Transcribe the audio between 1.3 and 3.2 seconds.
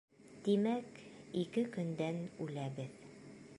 ике көндән үләбеҙ.